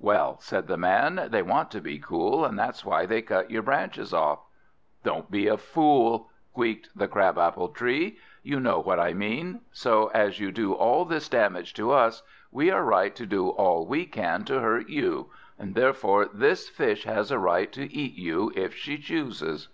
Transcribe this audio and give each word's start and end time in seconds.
"Well," 0.00 0.40
said 0.40 0.66
the 0.66 0.76
Man, 0.76 1.28
"they 1.30 1.40
want 1.40 1.70
to 1.70 1.80
be 1.80 2.00
cool, 2.00 2.44
and 2.44 2.58
that's 2.58 2.84
why 2.84 3.06
they 3.06 3.22
cut 3.22 3.48
your 3.48 3.62
branches 3.62 4.12
off." 4.12 4.40
"Don't 5.04 5.30
be 5.30 5.46
a 5.46 5.56
fool," 5.56 6.30
squeaked 6.50 6.88
the 6.96 7.06
Crab 7.06 7.38
apple 7.38 7.68
Tree; 7.68 8.18
"you 8.42 8.58
know 8.58 8.80
what 8.80 8.98
I 8.98 9.12
mean. 9.14 9.60
So 9.70 10.08
as 10.08 10.40
you 10.40 10.50
do 10.50 10.72
all 10.72 11.04
this 11.04 11.28
damage 11.28 11.74
to 11.74 11.92
us, 11.92 12.24
we 12.50 12.72
are 12.72 12.82
right 12.84 13.14
to 13.14 13.24
do 13.24 13.50
all 13.50 13.86
we 13.86 14.04
can 14.04 14.44
to 14.46 14.58
hurt 14.58 14.88
you, 14.88 15.30
and 15.60 15.76
therefore 15.76 16.24
this 16.24 16.68
Fish 16.68 17.04
has 17.04 17.30
a 17.30 17.38
right 17.38 17.70
to 17.70 17.88
eat 17.94 18.16
you 18.16 18.50
if 18.56 18.74
she 18.74 18.98
chooses." 18.98 19.68